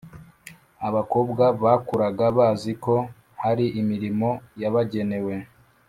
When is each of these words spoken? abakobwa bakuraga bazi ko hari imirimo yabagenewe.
abakobwa 0.87 1.43
bakuraga 1.63 2.25
bazi 2.37 2.71
ko 2.85 2.95
hari 3.43 3.65
imirimo 3.81 4.29
yabagenewe. 4.61 5.33